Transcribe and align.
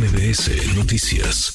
MBS 0.00 0.76
Noticias. 0.76 1.52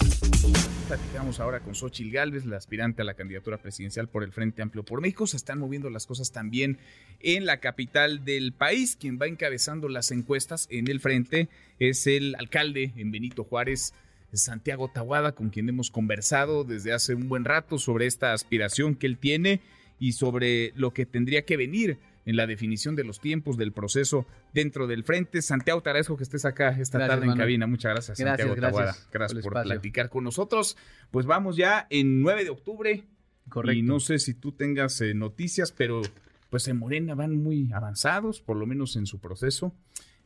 Platicamos 0.87 1.39
ahora 1.39 1.61
con 1.61 1.73
Xochil 1.73 2.11
Gálvez, 2.11 2.45
la 2.45 2.57
aspirante 2.57 3.01
a 3.01 3.05
la 3.05 3.15
candidatura 3.15 3.57
presidencial 3.57 4.07
por 4.07 4.21
el 4.21 4.31
Frente 4.31 4.61
Amplio 4.61 4.85
por 4.85 5.01
México. 5.01 5.25
Se 5.25 5.35
están 5.35 5.57
moviendo 5.57 5.89
las 5.89 6.05
cosas 6.05 6.31
también 6.31 6.77
en 7.21 7.47
la 7.47 7.59
capital 7.59 8.23
del 8.23 8.53
país. 8.53 8.97
Quien 8.97 9.17
va 9.19 9.25
encabezando 9.25 9.89
las 9.89 10.11
encuestas 10.11 10.67
en 10.69 10.87
el 10.89 10.99
frente 10.99 11.49
es 11.79 12.05
el 12.05 12.35
alcalde 12.35 12.93
en 12.97 13.09
Benito 13.09 13.45
Juárez, 13.45 13.95
Santiago 14.31 14.89
Tahuada, 14.89 15.31
con 15.31 15.49
quien 15.49 15.67
hemos 15.67 15.89
conversado 15.89 16.63
desde 16.63 16.93
hace 16.93 17.15
un 17.15 17.27
buen 17.27 17.45
rato 17.45 17.79
sobre 17.79 18.05
esta 18.05 18.31
aspiración 18.31 18.93
que 18.93 19.07
él 19.07 19.17
tiene 19.17 19.59
y 19.99 20.11
sobre 20.11 20.71
lo 20.75 20.93
que 20.93 21.07
tendría 21.07 21.45
que 21.45 21.57
venir 21.57 21.97
en 22.25 22.35
la 22.35 22.47
definición 22.47 22.95
de 22.95 23.03
los 23.03 23.19
tiempos 23.19 23.57
del 23.57 23.71
proceso 23.71 24.25
dentro 24.53 24.87
del 24.87 25.03
frente. 25.03 25.41
Santiago, 25.41 25.81
te 25.81 25.89
agradezco 25.89 26.17
que 26.17 26.23
estés 26.23 26.45
acá 26.45 26.69
esta 26.79 26.99
tarde 27.07 27.25
en 27.27 27.37
cabina. 27.37 27.67
Muchas 27.67 27.93
gracias, 27.93 28.17
Santiago 28.17 28.55
gracias, 28.55 29.07
Gracias 29.11 29.43
por, 29.43 29.53
platicar 29.63 30.09
con 30.09 30.23
nosotros. 30.23 30.75
Pues 31.11 31.25
vamos 31.25 31.55
ya 31.55 31.87
en 31.89 32.21
9 32.21 32.43
de 32.43 32.49
octubre. 32.49 33.03
Correcto. 33.49 33.77
Y 33.77 33.83
no 33.83 33.99
sé 33.99 34.17
si 34.17 34.33
tú 34.33 34.53
tengas 34.53 34.99
eh, 35.01 35.13
noticias, 35.13 35.71
pero 35.71 36.01
pues 36.49 36.67
en 36.67 36.77
Morena 36.77 37.13
van 37.13 37.35
muy 37.35 37.71
avanzados, 37.73 38.41
por 38.41 38.57
lo 38.57 38.65
menos 38.65 38.95
en 38.95 39.05
su 39.05 39.19
proceso. 39.19 39.75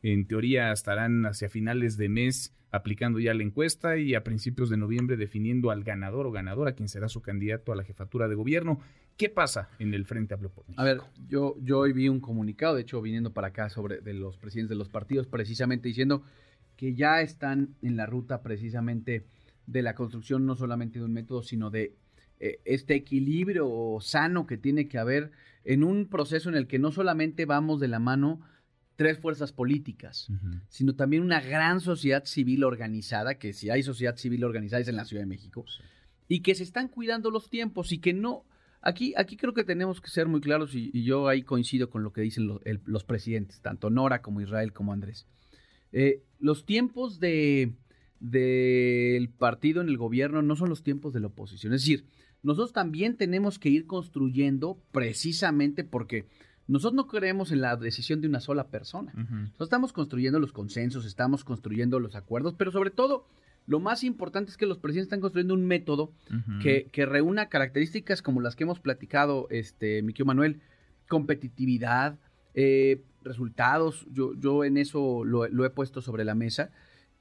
En 0.02 0.26
teoría 0.26 0.72
estarán 0.72 1.26
hacia 1.26 1.50
finales 1.50 1.98
de 1.98 2.08
mes 2.08 2.54
aplicando 2.72 3.20
ya 3.20 3.34
la 3.34 3.44
encuesta 3.44 3.98
y 3.98 4.16
a 4.16 4.24
principios 4.24 4.70
de 4.70 4.78
noviembre 4.78 5.18
definiendo 5.18 5.72
al 5.72 5.84
ganador 5.84 6.28
o 6.28 6.32
ganadora, 6.32 6.74
quien 6.74 6.88
será 6.88 7.10
su 7.10 7.22
candidato 7.22 7.72
a 7.72 7.76
la 7.76 7.84
jefatura 7.84 8.28
de 8.28 8.36
gobierno. 8.36 8.80
¿Qué 9.20 9.28
pasa 9.28 9.68
en 9.80 9.94
el 9.94 10.06
Frente 10.06 10.34
Amplio 10.34 10.50
por 10.50 10.64
A 10.78 10.84
ver, 10.86 11.02
yo, 11.28 11.58
yo 11.62 11.80
hoy 11.80 11.92
vi 11.92 12.08
un 12.08 12.22
comunicado, 12.22 12.76
de 12.76 12.84
hecho, 12.84 13.02
viniendo 13.02 13.34
para 13.34 13.48
acá 13.48 13.70
sobre 13.70 14.00
de 14.00 14.14
los 14.14 14.38
presidentes 14.38 14.70
de 14.70 14.78
los 14.78 14.88
partidos, 14.88 15.28
precisamente 15.28 15.90
diciendo 15.90 16.24
que 16.78 16.96
ya 16.96 17.20
están 17.20 17.76
en 17.82 17.98
la 17.98 18.06
ruta 18.06 18.42
precisamente 18.42 19.26
de 19.68 19.82
la 19.82 19.94
construcción 19.94 20.46
no 20.46 20.56
solamente 20.56 21.00
de 21.00 21.06
un 21.06 21.12
método, 21.12 21.44
sino 21.44 21.70
de 21.70 21.98
eh, 22.40 22.62
este 22.64 22.96
equilibrio 22.96 23.98
sano 24.00 24.48
que 24.48 24.56
tiene 24.56 24.88
que 24.88 24.98
haber 24.98 25.32
en 25.66 25.84
un 25.84 26.08
proceso 26.08 26.48
en 26.48 26.56
el 26.56 26.68
que 26.68 26.80
no 26.80 26.94
solamente 26.94 27.46
vamos 27.46 27.82
de 27.82 27.90
la 27.90 28.00
mano 28.00 28.40
tres 28.96 29.20
fuerzas 29.20 29.52
políticas, 29.52 30.30
sino 30.70 30.96
también 30.96 31.24
una 31.24 31.42
gran 31.42 31.82
sociedad 31.82 32.24
civil 32.24 32.64
organizada, 32.64 33.38
que 33.38 33.52
si 33.52 33.70
hay 33.70 33.84
sociedad 33.84 34.16
civil 34.16 34.46
organizada 34.46 34.82
es 34.82 34.88
en 34.88 34.96
la 34.96 35.04
Ciudad 35.04 35.24
de 35.24 35.28
México, 35.28 35.66
y 36.30 36.40
que 36.40 36.56
se 36.56 36.64
están 36.64 36.88
cuidando 36.88 37.32
los 37.32 37.50
tiempos 37.50 37.92
y 37.92 37.98
que 37.98 38.14
no... 38.14 38.46
Aquí, 38.82 39.14
aquí 39.18 39.36
creo 39.36 39.54
que 39.54 39.64
tenemos 39.64 40.00
que 40.02 40.10
ser 40.10 40.28
muy 40.28 40.42
claros 40.42 40.74
y, 40.74 41.04
yo 41.04 41.28
ahí 41.28 41.44
coincido 41.44 41.90
con 41.90 42.04
lo 42.04 42.14
que 42.14 42.22
dicen 42.22 42.48
los, 42.48 43.04
presidentes, 43.04 43.62
tanto 43.62 43.90
Nora 43.90 44.22
como 44.22 44.42
Israel 44.42 44.74
como 44.74 44.94
Andrés. 44.94 45.28
Eh, 45.92 46.24
los 46.40 46.66
tiempos 46.66 47.20
de 47.20 47.74
del 48.20 49.30
partido 49.30 49.82
en 49.82 49.88
el 49.88 49.98
gobierno 49.98 50.42
no 50.42 50.56
son 50.56 50.70
los 50.70 50.84
tiempos 50.84 51.14
de 51.14 51.22
la 51.22 51.28
oposición. 51.28 51.74
Es 51.74 51.82
decir, 51.82 52.06
nosotros 52.44 52.74
también 52.74 53.18
tenemos 53.18 53.60
que 53.60 53.70
ir 53.70 53.86
construyendo 53.86 54.82
precisamente 54.92 55.84
porque 55.84 56.28
nosotros 56.68 56.96
no 56.96 57.08
creemos 57.08 57.52
en 57.52 57.62
la 57.62 57.76
decisión 57.76 58.22
de 58.22 58.28
una 58.28 58.42
sola 58.42 58.68
persona. 58.68 59.14
Nosotros 59.14 59.68
estamos 59.68 59.94
construyendo 59.94 60.40
los 60.40 60.52
consensos, 60.52 61.06
estamos 61.06 61.44
construyendo 61.44 62.00
los 62.00 62.16
acuerdos, 62.16 62.54
pero 62.56 62.72
sobre 62.72 62.92
todo, 62.92 63.26
lo 63.70 63.80
más 63.80 64.04
importante 64.04 64.50
es 64.50 64.58
que 64.58 64.66
los 64.66 64.80
presidentes 64.80 65.06
están 65.06 65.22
construyendo 65.22 65.54
un 65.54 65.64
método 65.64 66.12
que, 66.60 66.90
reúna 67.06 67.50
características 67.50 68.24
como 68.24 68.42
las 68.42 68.56
que 68.56 68.64
hemos 68.64 68.80
platicado, 68.80 69.48
este, 69.52 70.02
Miquel 70.02 70.26
Manuel, 70.26 70.60
competitividad, 71.08 72.18
eh, 72.56 73.04
resultados. 73.24 74.08
Yo, 74.12 74.34
yo 74.34 74.64
en 74.64 74.78
eso 74.78 75.24
lo, 75.24 75.66
he 75.66 75.70
puesto 75.70 76.02
sobre 76.02 76.26
la 76.26 76.34
mesa. 76.34 76.72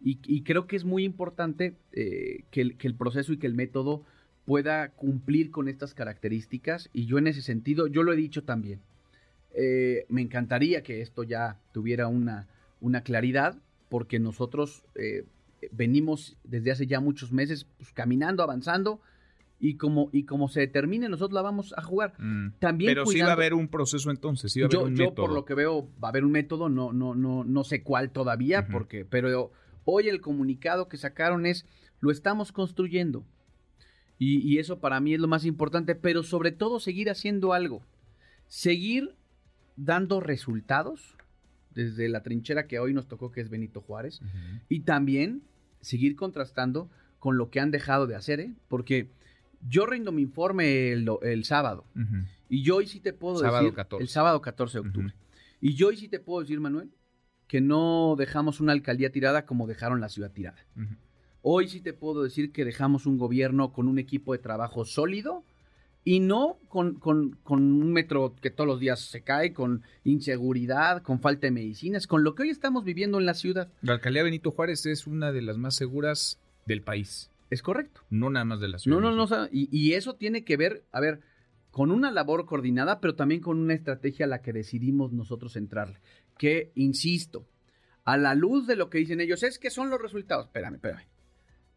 Y, 0.00 0.42
creo 0.42 0.66
que 0.66 0.76
es 0.76 0.86
muy 0.86 1.04
importante 1.04 1.74
eh, 1.92 2.44
que, 2.50 2.62
el, 2.62 2.78
que 2.78 2.88
el 2.88 2.94
proceso 2.94 3.34
y 3.34 3.36
que 3.36 3.46
el 3.46 3.54
método 3.54 4.06
pueda 4.46 4.88
cumplir 4.92 5.50
con 5.50 5.68
estas 5.68 5.92
características. 5.92 6.88
Y 6.94 7.04
yo 7.04 7.18
en 7.18 7.26
ese 7.26 7.42
sentido, 7.42 7.88
yo 7.88 8.02
lo 8.02 8.14
he 8.14 8.16
dicho 8.16 8.44
también, 8.44 8.80
eh, 9.52 10.06
me 10.08 10.22
encantaría 10.22 10.82
que 10.82 11.02
esto 11.02 11.24
ya 11.24 11.60
tuviera 11.72 12.06
una, 12.06 12.48
una 12.80 13.02
claridad, 13.02 13.58
porque 13.90 14.18
nosotros 14.18 14.86
eh, 14.94 15.24
venimos 15.72 16.36
desde 16.44 16.70
hace 16.70 16.86
ya 16.86 17.00
muchos 17.00 17.32
meses 17.32 17.66
pues, 17.76 17.92
caminando, 17.92 18.42
avanzando, 18.42 19.00
y 19.60 19.76
como, 19.76 20.08
y 20.12 20.24
como 20.24 20.48
se 20.48 20.60
determine, 20.60 21.08
nosotros 21.08 21.34
la 21.34 21.42
vamos 21.42 21.74
a 21.76 21.82
jugar. 21.82 22.14
Mm. 22.18 22.52
También 22.60 22.90
Pero 22.90 23.06
sí 23.06 23.20
va 23.20 23.28
a 23.28 23.32
haber 23.32 23.54
un 23.54 23.68
proceso 23.68 24.10
entonces, 24.10 24.52
sí 24.52 24.60
va 24.60 24.66
a 24.66 24.68
haber 24.68 24.78
yo, 24.78 24.86
un 24.86 24.96
yo 24.96 25.14
por 25.14 25.32
lo 25.32 25.44
que 25.44 25.54
veo, 25.54 25.88
va 26.02 26.08
a 26.08 26.10
haber 26.10 26.24
un 26.24 26.30
método, 26.30 26.68
no, 26.68 26.92
no, 26.92 27.14
no, 27.14 27.42
no 27.44 27.64
sé 27.64 27.82
cuál 27.82 28.10
todavía, 28.10 28.68
porque, 28.68 29.04
pero 29.04 29.50
hoy 29.84 30.08
el 30.08 30.20
comunicado 30.20 30.88
que 30.88 30.96
sacaron 30.96 31.44
es, 31.44 31.66
lo 32.00 32.12
estamos 32.12 32.52
construyendo. 32.52 33.24
Y, 34.16 34.38
y 34.48 34.58
eso 34.58 34.78
para 34.78 35.00
mí 35.00 35.14
es 35.14 35.20
lo 35.20 35.28
más 35.28 35.44
importante, 35.44 35.94
pero 35.94 36.22
sobre 36.22 36.52
todo 36.52 36.80
seguir 36.80 37.10
haciendo 37.10 37.52
algo. 37.52 37.82
Seguir 38.46 39.16
dando 39.76 40.20
resultados 40.20 41.17
desde 41.78 42.08
la 42.08 42.24
trinchera 42.24 42.66
que 42.66 42.80
hoy 42.80 42.92
nos 42.92 43.06
tocó, 43.06 43.30
que 43.30 43.40
es 43.40 43.50
Benito 43.50 43.80
Juárez, 43.80 44.20
y 44.68 44.80
también 44.80 45.42
seguir 45.80 46.16
contrastando 46.16 46.90
con 47.20 47.38
lo 47.38 47.50
que 47.50 47.60
han 47.60 47.70
dejado 47.70 48.08
de 48.08 48.16
hacer, 48.16 48.40
¿eh? 48.40 48.52
porque 48.66 49.10
yo 49.68 49.86
rindo 49.86 50.10
mi 50.10 50.22
informe 50.22 50.90
el, 50.90 51.44
sábado, 51.44 51.84
y 52.48 52.64
yo 52.64 52.76
hoy 52.76 52.88
sí 52.88 52.98
te 52.98 53.12
puedo 53.12 53.40
decir, 53.40 53.72
el 54.00 54.08
sábado 54.08 54.40
14 54.40 54.80
de 54.80 54.88
octubre, 54.88 55.14
y 55.60 55.74
yo 55.74 55.88
hoy 55.88 55.96
sí 55.96 56.08
te 56.08 56.18
puedo 56.18 56.40
decir, 56.40 56.58
Manuel, 56.58 56.90
que 57.46 57.60
no 57.60 58.16
dejamos 58.18 58.60
una 58.60 58.72
alcaldía 58.72 59.12
tirada 59.12 59.46
como 59.46 59.68
dejaron 59.68 60.00
la 60.00 60.08
ciudad 60.08 60.32
tirada. 60.32 60.58
Hoy 61.42 61.68
sí 61.68 61.80
te 61.80 61.92
puedo 61.92 62.24
decir 62.24 62.50
que 62.50 62.64
dejamos 62.64 63.06
un 63.06 63.18
gobierno 63.18 63.72
con 63.72 63.86
un 63.86 64.00
equipo 64.00 64.32
de 64.32 64.38
trabajo 64.38 64.84
sólido, 64.84 65.44
y 66.04 66.20
no 66.20 66.58
con, 66.68 66.94
con, 66.94 67.36
un 67.50 67.92
metro 67.92 68.34
que 68.40 68.50
todos 68.50 68.66
los 68.66 68.80
días 68.80 69.00
se 69.00 69.22
cae, 69.22 69.52
con 69.52 69.82
inseguridad, 70.04 71.02
con 71.02 71.20
falta 71.20 71.46
de 71.46 71.50
medicinas, 71.50 72.06
con 72.06 72.24
lo 72.24 72.34
que 72.34 72.44
hoy 72.44 72.50
estamos 72.50 72.84
viviendo 72.84 73.18
en 73.18 73.26
la 73.26 73.34
ciudad. 73.34 73.70
La 73.82 73.94
alcaldía 73.94 74.22
Benito 74.22 74.50
Juárez 74.50 74.86
es 74.86 75.06
una 75.06 75.32
de 75.32 75.42
las 75.42 75.58
más 75.58 75.74
seguras 75.74 76.40
del 76.66 76.82
país. 76.82 77.30
Es 77.50 77.62
correcto. 77.62 78.02
No 78.10 78.30
nada 78.30 78.44
más 78.44 78.60
de 78.60 78.68
la 78.68 78.78
ciudad. 78.78 79.00
No, 79.00 79.14
no, 79.14 79.26
no. 79.26 79.48
Y, 79.50 79.68
y 79.70 79.94
eso 79.94 80.14
tiene 80.14 80.44
que 80.44 80.56
ver, 80.56 80.84
a 80.92 81.00
ver, 81.00 81.20
con 81.70 81.90
una 81.90 82.10
labor 82.10 82.46
coordinada, 82.46 83.00
pero 83.00 83.14
también 83.14 83.40
con 83.40 83.58
una 83.58 83.74
estrategia 83.74 84.26
a 84.26 84.28
la 84.28 84.42
que 84.42 84.52
decidimos 84.52 85.12
nosotros 85.12 85.56
entrarle. 85.56 85.98
Que, 86.38 86.72
insisto, 86.74 87.46
a 88.04 88.16
la 88.16 88.34
luz 88.34 88.66
de 88.66 88.76
lo 88.76 88.90
que 88.90 88.98
dicen 88.98 89.20
ellos, 89.20 89.42
es 89.42 89.58
que 89.58 89.70
son 89.70 89.90
los 89.90 90.00
resultados. 90.00 90.46
Espérame, 90.46 90.76
espérame 90.76 91.17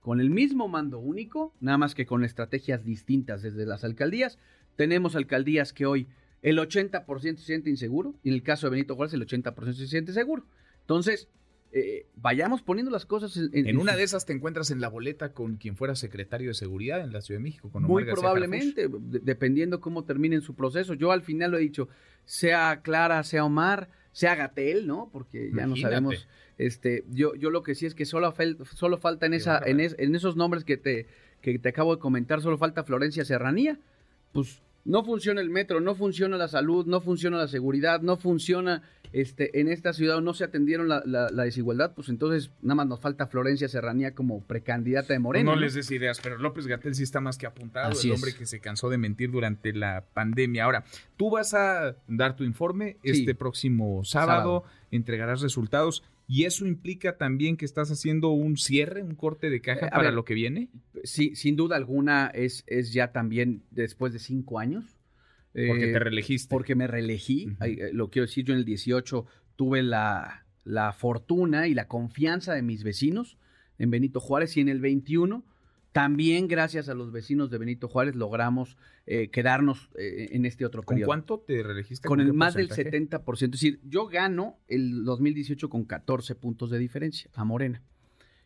con 0.01 0.19
el 0.19 0.29
mismo 0.29 0.67
mando 0.67 0.99
único, 0.99 1.53
nada 1.61 1.77
más 1.77 1.95
que 1.95 2.05
con 2.05 2.25
estrategias 2.25 2.83
distintas 2.83 3.41
desde 3.43 3.65
las 3.65 3.83
alcaldías. 3.83 4.39
Tenemos 4.75 5.15
alcaldías 5.15 5.73
que 5.73 5.85
hoy 5.85 6.07
el 6.41 6.57
80% 6.57 7.37
se 7.37 7.45
siente 7.45 7.69
inseguro, 7.69 8.15
y 8.23 8.29
en 8.29 8.35
el 8.35 8.43
caso 8.43 8.67
de 8.67 8.71
Benito 8.71 8.95
Juárez 8.95 9.13
el 9.13 9.25
80% 9.25 9.73
se 9.73 9.87
siente 9.87 10.11
seguro. 10.11 10.43
Entonces, 10.81 11.29
eh, 11.71 12.07
vayamos 12.15 12.63
poniendo 12.63 12.91
las 12.91 13.05
cosas 13.05 13.37
en... 13.37 13.67
En, 13.67 13.77
una 13.77 13.95
de 13.95 14.01
esas 14.01 14.25
te 14.25 14.33
encuentras 14.33 14.71
en 14.71 14.81
la 14.81 14.89
boleta 14.89 15.33
con 15.33 15.57
quien 15.57 15.77
fuera 15.77 15.95
secretario 15.95 16.49
de 16.49 16.55
Seguridad 16.55 17.01
en 17.01 17.13
la 17.13 17.21
Ciudad 17.21 17.39
de 17.39 17.43
México. 17.43 17.69
Con 17.69 17.83
Muy 17.83 18.03
probablemente, 18.03 18.89
dependiendo 18.91 19.79
cómo 19.79 20.03
termine 20.03 20.41
su 20.41 20.55
proceso. 20.55 20.95
Yo 20.95 21.11
al 21.11 21.21
final 21.21 21.51
lo 21.51 21.57
he 21.57 21.61
dicho, 21.61 21.87
sea 22.25 22.81
Clara, 22.81 23.23
sea 23.23 23.45
Omar, 23.45 23.89
sea 24.11 24.35
Gatel, 24.35 24.87
¿no? 24.87 25.09
Porque 25.11 25.51
ya 25.53 25.67
no 25.67 25.75
sabemos 25.75 26.27
este, 26.57 27.05
yo, 27.09 27.33
yo 27.35 27.49
lo 27.49 27.63
que 27.63 27.73
sí 27.73 27.87
es 27.87 27.95
que 27.95 28.05
solo, 28.05 28.33
solo 28.75 28.97
falta 28.97 29.25
en, 29.25 29.33
esa, 29.33 29.59
en, 29.65 29.79
en, 29.79 30.15
esos 30.15 30.35
nombres 30.35 30.63
que 30.63 30.77
te, 30.77 31.07
que 31.41 31.57
te 31.57 31.69
acabo 31.69 31.95
de 31.95 31.99
comentar, 31.99 32.39
solo 32.41 32.59
falta 32.59 32.83
Florencia 32.83 33.25
Serranía. 33.25 33.79
Pues 34.31 34.61
no 34.85 35.03
funciona 35.03 35.41
el 35.41 35.49
metro, 35.49 35.79
no 35.79 35.95
funciona 35.95 36.37
la 36.37 36.47
salud, 36.47 36.85
no 36.85 37.01
funciona 37.01 37.37
la 37.37 37.47
seguridad, 37.47 38.01
no 38.01 38.17
funciona 38.17 38.81
este, 39.13 39.59
en 39.59 39.67
esta 39.67 39.93
ciudad, 39.93 40.21
no 40.21 40.33
se 40.33 40.43
atendieron 40.43 40.87
la, 40.87 41.31
desigualdad, 41.43 41.93
pues 41.93 42.09
entonces 42.09 42.51
nada 42.61 42.75
más 42.75 42.87
nos 42.87 42.99
falta 42.99 43.27
Florencia 43.27 43.67
Serranía 43.67 44.15
como 44.15 44.41
precandidata 44.41 45.13
de 45.13 45.19
Moreno. 45.19 45.53
No, 45.53 45.59
les 45.59 45.73
des 45.73 45.91
ideas, 45.91 46.19
pero 46.21 46.37
López 46.37 46.67
Gatel 46.67 46.95
sí 46.95 47.03
está 47.03 47.19
más 47.19 47.37
que 47.37 47.45
apuntado, 47.45 47.99
el 48.01 48.11
hombre 48.11 48.33
que 48.33 48.45
se 48.45 48.59
cansó 48.59 48.89
de 48.89 48.97
mentir 48.97 49.31
durante 49.31 49.73
la 49.73 50.05
pandemia. 50.13 50.63
Ahora, 50.63 50.85
tú 51.17 51.29
vas 51.29 51.53
a 51.53 51.95
dar 52.07 52.35
tu 52.35 52.43
informe 52.43 52.97
este 53.03 53.35
próximo 53.35 54.03
sábado, 54.03 54.63
entregarás 54.91 55.41
resultados. 55.41 56.03
¿Y 56.31 56.45
eso 56.45 56.65
implica 56.65 57.17
también 57.17 57.57
que 57.57 57.65
estás 57.65 57.91
haciendo 57.91 58.29
un 58.29 58.55
cierre, 58.55 59.03
un 59.03 59.15
corte 59.15 59.49
de 59.49 59.59
caja 59.59 59.87
eh, 59.87 59.91
para 59.91 60.11
lo 60.11 60.23
que 60.23 60.33
viene? 60.33 60.69
Sí, 61.03 61.35
sin 61.35 61.57
duda 61.57 61.75
alguna 61.75 62.31
es, 62.33 62.63
es 62.67 62.93
ya 62.93 63.11
también 63.11 63.63
después 63.69 64.13
de 64.13 64.19
cinco 64.19 64.57
años. 64.57 64.97
Porque 65.51 65.87
te 65.87 65.91
eh, 65.91 65.99
reelegiste. 65.99 66.49
Porque 66.49 66.73
me 66.73 66.87
reelegí. 66.87 67.49
Eh, 67.59 67.89
lo 67.91 68.09
quiero 68.09 68.27
decir, 68.27 68.45
yo 68.45 68.53
en 68.53 68.59
el 68.59 68.65
18 68.65 69.25
tuve 69.57 69.83
la, 69.83 70.45
la 70.63 70.93
fortuna 70.93 71.67
y 71.67 71.73
la 71.73 71.89
confianza 71.89 72.53
de 72.53 72.61
mis 72.61 72.85
vecinos 72.85 73.37
en 73.77 73.91
Benito 73.91 74.21
Juárez 74.21 74.55
y 74.55 74.61
en 74.61 74.69
el 74.69 74.79
21 74.79 75.43
también 75.91 76.47
gracias 76.47 76.87
a 76.89 76.93
los 76.93 77.11
vecinos 77.11 77.49
de 77.51 77.57
Benito 77.57 77.87
Juárez 77.87 78.15
logramos 78.15 78.77
eh, 79.05 79.29
quedarnos 79.29 79.89
eh, 79.97 80.29
en 80.31 80.45
este 80.45 80.65
otro 80.65 80.83
periodo. 80.83 81.07
¿Con 81.07 81.17
cuánto 81.21 81.39
te 81.39 81.61
reelegiste? 81.63 82.07
Con, 82.07 82.21
el 82.21 82.33
más 82.33 82.53
del 82.53 82.69
70%. 82.69 83.43
Es 83.43 83.51
decir, 83.51 83.79
yo 83.83 84.07
gano 84.07 84.57
el 84.67 85.03
2018 85.03 85.69
con 85.69 85.83
14 85.85 86.35
puntos 86.35 86.69
de 86.69 86.79
diferencia 86.79 87.29
a 87.33 87.43
Morena. 87.43 87.81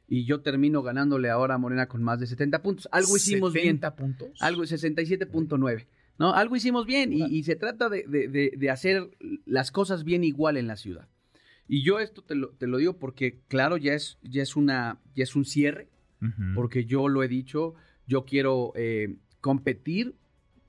y 0.07 0.25
yo 0.25 0.42
termino 0.42 0.81
ganándole 0.83 1.30
ahora 1.30 1.56
a 1.56 1.57
Morena 1.57 1.88
con 1.88 2.01
más 2.03 2.19
de 2.19 2.27
70 2.27 2.62
puntos. 2.62 2.88
Algo 2.92 3.15
hicimos 3.15 3.53
bien. 3.53 3.80
¿70 3.80 3.95
puntos? 3.95 4.30
Algo 4.42 4.63
67.9. 4.63 5.86
¿no? 6.18 6.33
Algo 6.33 6.56
hicimos 6.56 6.86
bien 6.86 7.12
y, 7.13 7.24
y 7.25 7.44
se 7.44 7.56
trata 7.56 7.89
de, 7.89 8.03
de- 8.07 8.53
de 8.56 8.69
hacer 8.69 9.09
las 9.45 9.71
cosas 9.71 10.03
bien 10.03 10.24
igual 10.24 10.57
en 10.57 10.68
la 10.68 10.77
ciudad. 10.77 11.07
Y 11.68 11.83
yo 11.83 12.00
esto 12.00 12.21
te 12.24 12.36
lo, 12.36 12.50
te 12.51 12.68
lo 12.68 12.77
digo 12.77 12.97
porque, 13.00 13.42
claro, 13.47 13.77
ya 13.77 13.94
es, 13.94 14.18
ya 14.21 14.42
es, 14.44 14.56
una, 14.56 15.00
ya 15.15 15.24
es 15.24 15.36
un 15.36 15.45
cierre, 15.45 15.89
Porque 16.56 16.86
yo 16.86 17.08
lo 17.08 17.22
he 17.22 17.28
dicho, 17.28 17.76
yo 18.08 18.26
quiero 18.26 18.72
eh, 18.76 19.16
competir 19.42 20.16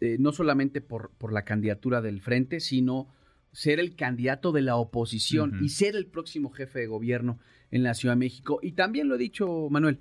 eh, 0.00 0.18
no 0.20 0.32
solamente 0.32 0.82
por, 0.82 1.12
por 1.16 1.32
la 1.32 1.46
candidatura 1.46 2.02
del 2.02 2.20
frente, 2.20 2.60
sino 2.60 3.08
ser 3.52 3.80
el 3.80 3.96
candidato 3.96 4.52
de 4.52 4.60
la 4.60 4.76
oposición 4.76 5.64
y 5.64 5.70
ser 5.70 5.96
el 5.96 6.06
próximo 6.06 6.50
jefe 6.50 6.80
de 6.80 6.86
gobierno 6.86 7.38
en 7.70 7.82
la 7.82 7.94
Ciudad 7.94 8.14
de 8.14 8.18
México. 8.18 8.58
Y 8.62 8.72
también 8.72 9.08
lo 9.08 9.14
he 9.14 9.18
dicho, 9.18 9.68
Manuel, 9.70 10.00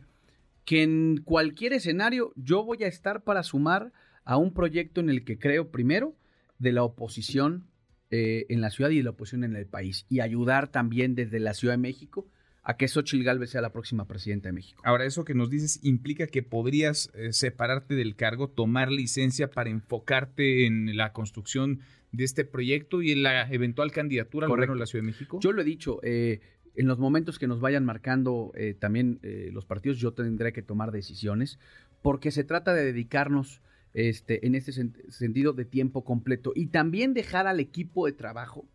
que 0.66 0.84
en 0.84 1.22
cualquier 1.24 1.72
escenario 1.72 2.34
yo 2.36 2.66
voy 2.66 2.84
a 2.84 2.88
estar 2.88 3.24
para 3.24 3.44
sumar 3.44 3.94
a 4.26 4.36
un 4.36 4.54
proyecto 4.54 5.00
en 5.00 5.10
el 5.10 5.24
que 5.24 5.40
creo 5.40 5.72
primero 5.72 6.16
de 6.60 6.74
la 6.74 6.84
oposición 6.84 7.68
eh, 8.12 8.46
en 8.50 8.60
la 8.60 8.72
ciudad 8.72 8.90
y 8.90 8.98
de 8.98 9.04
la 9.04 9.12
oposición 9.12 9.44
en 9.44 9.56
el 9.56 9.68
país 9.68 10.06
y 10.10 10.20
ayudar 10.20 10.68
también 10.68 11.16
desde 11.16 11.40
la 11.40 11.54
Ciudad 11.54 11.76
de 11.76 11.82
México 11.82 12.28
a 12.68 12.78
que 12.78 12.88
Xochitl 12.88 13.46
sea 13.46 13.62
la 13.62 13.72
próxima 13.72 14.06
presidenta 14.06 14.50
de 14.50 14.54
México. 14.54 14.82
Ahora, 14.84 15.06
eso 15.06 15.24
que 15.24 15.36
nos 15.36 15.50
dices 15.50 15.80
implica 15.84 16.26
que 16.26 16.42
podrías 16.42 17.12
eh, 17.14 17.32
separarte 17.32 17.94
del 17.96 18.16
cargo, 18.16 18.50
tomar 18.50 18.92
licencia 18.92 19.52
para 19.52 19.70
enfocarte 19.70 20.66
en 20.66 20.98
la 20.98 21.14
construcción 21.14 21.80
de 22.12 22.24
este 22.24 22.44
proyecto 22.44 23.02
y 23.02 23.12
en 23.12 23.22
la 23.22 23.48
eventual 23.52 23.92
candidatura 23.92 24.48
al 24.48 24.52
gobierno 24.52 24.74
de 24.74 24.80
la 24.80 24.86
Ciudad 24.88 25.04
de 25.04 25.12
México. 25.12 25.40
Yo 25.42 25.52
lo 25.52 25.62
he 25.62 25.66
dicho, 25.66 26.00
eh, 26.02 26.40
en 26.76 26.88
los 26.88 26.98
momentos 26.98 27.38
que 27.38 27.48
nos 27.48 27.62
vayan 27.62 27.86
marcando 27.86 28.52
eh, 28.56 28.74
también 28.74 29.20
los 29.54 29.66
partidos, 29.66 30.00
yo 30.00 30.14
tendré 30.14 30.52
que 30.52 30.62
tomar 30.62 30.92
decisiones, 30.92 31.60
porque 32.02 32.32
se 32.32 32.44
trata 32.44 32.74
de 32.74 32.84
dedicarnos 32.84 33.62
este, 33.94 34.46
en 34.46 34.56
este 34.56 34.72
sen- 34.72 35.10
sentido 35.10 35.54
de 35.54 35.66
tiempo 35.66 36.04
completo 36.04 36.52
y 36.56 36.68
también 36.68 37.14
dejar 37.14 37.48
al 37.48 37.60
equipo 37.60 38.08
de 38.08 38.12
trabajo 38.12 38.66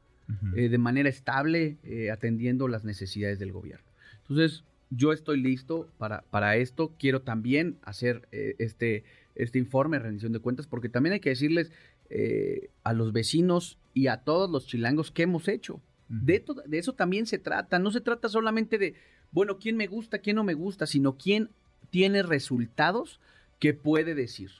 Eh, 0.55 0.69
de 0.69 0.79
manera 0.79 1.09
estable, 1.09 1.77
eh, 1.83 2.11
atendiendo 2.11 2.69
las 2.69 2.85
necesidades 2.85 3.39
del 3.39 3.53
gobierno. 3.53 3.85
Entonces, 4.23 4.65
yo 4.91 5.13
estoy 5.13 5.41
listo 5.41 5.89
para, 5.99 6.23
para 6.31 6.57
esto. 6.57 6.93
Quiero 6.99 7.23
también 7.23 7.79
hacer 7.83 8.29
eh, 8.33 8.55
este, 8.59 9.05
este 9.35 9.59
informe 9.59 9.97
de 9.97 10.05
rendición 10.05 10.33
de 10.33 10.41
cuentas, 10.41 10.67
porque 10.67 10.89
también 10.89 11.15
hay 11.15 11.21
que 11.21 11.31
decirles 11.31 11.73
eh, 12.11 12.71
a 12.83 12.93
los 12.93 13.13
vecinos 13.13 13.79
y 13.95 14.09
a 14.09 14.19
todos 14.19 14.51
los 14.51 14.67
chilangos 14.67 15.11
qué 15.11 15.23
hemos 15.23 15.49
hecho. 15.49 15.81
De, 16.09 16.45
de 16.67 16.79
eso 16.79 16.93
también 16.93 17.27
se 17.27 17.39
trata. 17.39 17.79
No 17.79 17.93
se 17.93 18.01
trata 18.01 18.29
solamente 18.29 18.79
de, 18.79 18.95
bueno, 19.31 19.59
quién 19.59 19.77
me 19.77 19.87
gusta, 19.87 20.19
quién 20.19 20.37
no 20.37 20.45
me 20.45 20.55
gusta, 20.55 20.87
sino 20.87 21.17
quién 21.17 21.51
tiene 21.91 22.23
resultados 22.23 23.21
que 23.61 23.75
puede 23.75 24.15
decir 24.15 24.51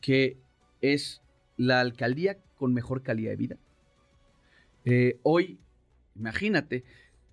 que 0.00 0.36
es 0.80 1.20
la 1.56 1.80
alcaldía 1.80 2.38
con 2.56 2.74
mejor 2.74 3.02
calidad 3.02 3.30
de 3.30 3.36
vida. 3.36 3.56
Eh, 4.84 5.18
hoy, 5.22 5.58
imagínate, 6.16 6.84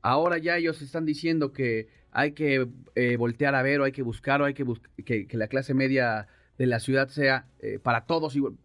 ahora 0.02 0.38
ya 0.38 0.58
ellos 0.58 0.82
están 0.82 1.06
diciendo 1.06 1.52
que 1.52 1.88
hay 2.12 2.32
que 2.32 2.68
eh, 2.96 3.18
voltear 3.18 3.56
a 3.56 3.62
ver 3.62 3.82
o 3.82 3.84
hay 3.84 3.92
que 3.92 4.02
buscar 4.02 4.42
o 4.42 4.46
hay 4.46 4.54
que, 4.54 4.64
bus- 4.64 4.82
que, 5.06 5.28
que 5.28 5.38
la 5.38 5.48
clase 5.48 5.74
media 5.74 6.28
de 6.58 6.66
la 6.66 6.80
ciudad 6.80 7.08
sea 7.10 7.48
eh, 7.60 7.80
para 7.82 8.06
todos 8.06 8.36
igual. 8.36 8.56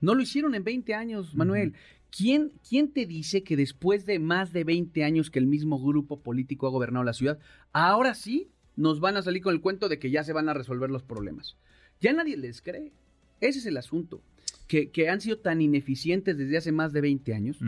No 0.00 0.14
lo 0.14 0.22
hicieron 0.22 0.54
en 0.54 0.64
20 0.64 0.94
años, 0.94 1.34
Manuel. 1.34 1.74
¿Quién, 2.10 2.52
¿Quién 2.68 2.92
te 2.92 3.04
dice 3.06 3.42
que 3.42 3.56
después 3.56 4.06
de 4.06 4.18
más 4.18 4.52
de 4.52 4.64
20 4.64 5.04
años 5.04 5.30
que 5.30 5.38
el 5.38 5.46
mismo 5.46 5.82
grupo 5.82 6.20
político 6.20 6.66
ha 6.66 6.70
gobernado 6.70 7.04
la 7.04 7.12
ciudad, 7.12 7.38
ahora 7.72 8.14
sí 8.14 8.50
nos 8.76 9.00
van 9.00 9.16
a 9.16 9.22
salir 9.22 9.42
con 9.42 9.54
el 9.54 9.60
cuento 9.60 9.88
de 9.88 9.98
que 9.98 10.10
ya 10.10 10.22
se 10.22 10.32
van 10.32 10.48
a 10.48 10.54
resolver 10.54 10.90
los 10.90 11.02
problemas? 11.02 11.56
Ya 12.00 12.12
nadie 12.12 12.36
les 12.36 12.62
cree. 12.62 12.92
Ese 13.40 13.58
es 13.58 13.66
el 13.66 13.76
asunto. 13.76 14.22
Que, 14.66 14.90
que 14.90 15.08
han 15.08 15.20
sido 15.20 15.38
tan 15.38 15.60
ineficientes 15.62 16.36
desde 16.36 16.56
hace 16.56 16.72
más 16.72 16.92
de 16.92 17.00
20 17.00 17.34
años 17.34 17.58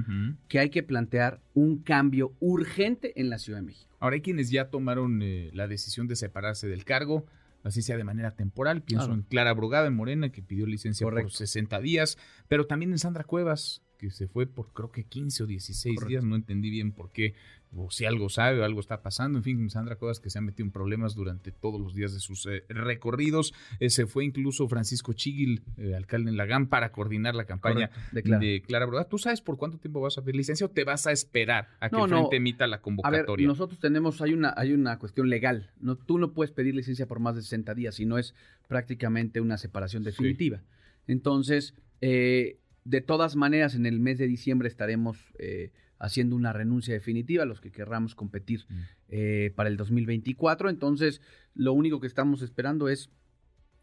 que 0.48 0.58
hay 0.58 0.70
que 0.70 0.82
plantear 0.82 1.40
un 1.54 1.78
cambio 1.82 2.34
urgente 2.40 3.20
en 3.20 3.30
la 3.30 3.38
Ciudad 3.38 3.60
de 3.60 3.66
México. 3.66 3.88
Ahora 4.00 4.14
hay 4.14 4.20
quienes 4.22 4.50
ya 4.50 4.68
tomaron 4.68 5.20
eh, 5.22 5.50
la 5.54 5.68
decisión 5.68 6.08
de 6.08 6.16
separarse 6.16 6.66
del 6.68 6.84
cargo, 6.84 7.24
así 7.62 7.82
sea 7.82 7.96
de 7.96 8.04
manera 8.04 8.32
temporal. 8.32 8.82
Pienso 8.82 9.06
Claro. 9.06 9.20
en 9.20 9.26
Clara 9.28 9.52
Brugada 9.52 9.86
en 9.86 9.94
Morena, 9.94 10.30
que 10.30 10.42
pidió 10.42 10.66
licencia 10.66 11.04
Correcto. 11.04 11.28
por 11.28 11.32
60 11.36 11.80
días, 11.80 12.18
pero 12.48 12.66
también 12.66 12.90
en 12.92 12.98
Sandra 12.98 13.22
Cuevas, 13.24 13.82
que 13.98 14.10
se 14.10 14.28
fue 14.28 14.46
por 14.46 14.72
creo 14.72 14.90
que 14.92 15.04
15 15.04 15.42
o 15.42 15.46
16 15.46 15.94
Correcto. 15.96 16.08
días. 16.08 16.24
No 16.24 16.36
entendí 16.36 16.70
bien 16.70 16.92
por 16.92 17.10
qué, 17.10 17.34
o 17.76 17.90
si 17.90 18.04
algo 18.06 18.28
sabe 18.30 18.60
o 18.60 18.64
algo 18.64 18.80
está 18.80 19.02
pasando. 19.02 19.38
En 19.38 19.44
fin, 19.44 19.68
Sandra 19.70 19.96
Cuevas 19.96 20.20
que 20.20 20.30
se 20.30 20.38
ha 20.38 20.40
metido 20.40 20.64
en 20.66 20.70
problemas 20.72 21.14
durante 21.14 21.50
todos 21.52 21.80
los 21.80 21.94
días 21.94 22.14
de 22.14 22.20
sus 22.20 22.46
eh, 22.46 22.64
recorridos. 22.68 23.52
Eh, 23.80 23.90
se 23.90 24.06
fue 24.06 24.24
incluso 24.24 24.68
Francisco 24.68 25.12
Chigil, 25.12 25.62
eh, 25.76 25.94
alcalde 25.94 26.30
en 26.30 26.36
Lagán, 26.36 26.68
para 26.68 26.92
coordinar 26.92 27.34
la 27.34 27.44
campaña 27.44 27.88
Correcto, 27.88 28.14
de 28.14 28.22
Clara. 28.22 28.40
de 28.44 28.62
Clara. 28.62 29.04
¿Tú 29.08 29.18
sabes 29.18 29.40
por 29.42 29.56
cuánto 29.58 29.78
tiempo 29.78 30.00
vas 30.00 30.16
a 30.16 30.22
pedir 30.22 30.36
licencia 30.36 30.64
o 30.66 30.70
te 30.70 30.84
vas 30.84 31.06
a 31.06 31.12
esperar 31.12 31.68
a 31.80 31.90
que 31.90 31.96
No, 31.96 32.04
el 32.04 32.10
no. 32.12 32.16
frente 32.18 32.36
emita 32.36 32.66
la 32.66 32.76
A 32.76 32.78
ver, 32.78 32.82
convocatoria? 32.82 33.46
nosotros 33.48 33.80
tenemos, 33.80 34.22
hay 34.22 34.32
una, 34.32 34.54
hay 34.56 34.72
una 34.72 34.98
cuestión 34.98 35.28
legal. 35.28 35.70
No, 35.80 35.96
tú 35.96 36.18
no 36.18 36.32
puedes 36.32 36.52
pedir 36.52 36.74
licencia 36.74 37.06
por 37.06 37.18
más 37.20 37.34
de 37.34 37.42
60 37.42 37.74
días, 37.74 37.96
si 37.96 38.06
no 38.06 38.16
es 38.16 38.34
prácticamente 38.68 39.40
una 39.40 39.58
separación 39.58 40.04
definitiva. 40.04 40.62
Entonces, 41.06 41.74
eh, 42.00 42.58
de 42.88 43.02
todas 43.02 43.36
maneras, 43.36 43.74
en 43.74 43.84
el 43.84 44.00
mes 44.00 44.16
de 44.18 44.26
diciembre 44.26 44.66
estaremos 44.66 45.18
eh, 45.38 45.72
haciendo 45.98 46.36
una 46.36 46.52
renuncia 46.54 46.94
definitiva, 46.94 47.44
los 47.44 47.60
que 47.60 47.70
querramos 47.70 48.14
competir 48.14 48.64
Mm. 48.68 48.74
eh, 49.10 49.52
para 49.54 49.68
el 49.68 49.76
2024. 49.76 50.70
Entonces, 50.70 51.20
lo 51.54 51.72
único 51.74 52.00
que 52.00 52.06
estamos 52.06 52.40
esperando 52.40 52.88
es 52.88 53.10